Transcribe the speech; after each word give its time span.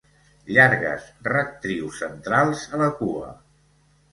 Llargues 0.55 1.03
rectrius 1.27 1.99
centrals 2.05 2.65
a 2.79 2.81
la 2.85 2.89
cua. 3.03 3.31